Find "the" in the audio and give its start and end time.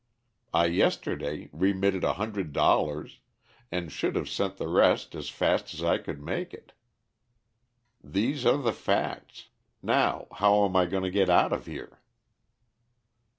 4.57-4.67, 8.57-8.73